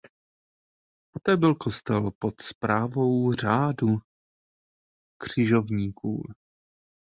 [1.11, 3.87] Poté byl kostel pod správou řádu
[5.17, 6.23] křižovníků.